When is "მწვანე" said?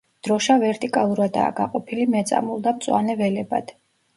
2.79-3.21